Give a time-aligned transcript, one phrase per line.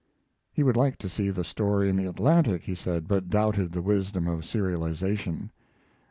[0.51, 3.83] He would like to see the story in the Atlantic, he said, but doubted the
[3.83, 5.51] wisdom of serialization.